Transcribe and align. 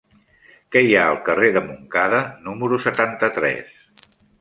Què 0.75 0.81
hi 0.85 0.95
ha 0.95 1.03
al 1.09 1.19
carrer 1.27 1.51
de 1.59 1.63
Montcada 1.67 2.25
número 2.51 2.83
setanta-tres? 2.89 4.05